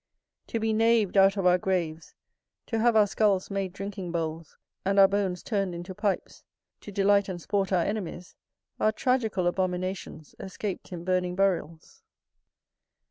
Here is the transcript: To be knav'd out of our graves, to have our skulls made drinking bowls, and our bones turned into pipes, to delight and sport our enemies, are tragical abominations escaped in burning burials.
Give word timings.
To 0.47 0.59
be 0.59 0.73
knav'd 0.73 1.15
out 1.15 1.37
of 1.37 1.45
our 1.45 1.59
graves, 1.59 2.15
to 2.65 2.79
have 2.79 2.95
our 2.95 3.05
skulls 3.05 3.51
made 3.51 3.71
drinking 3.71 4.11
bowls, 4.11 4.57
and 4.83 4.97
our 4.97 5.07
bones 5.07 5.43
turned 5.43 5.75
into 5.75 5.93
pipes, 5.93 6.43
to 6.79 6.91
delight 6.91 7.29
and 7.29 7.39
sport 7.39 7.71
our 7.71 7.83
enemies, 7.85 8.35
are 8.79 8.91
tragical 8.91 9.45
abominations 9.45 10.33
escaped 10.39 10.91
in 10.91 11.03
burning 11.05 11.35
burials. 11.35 12.01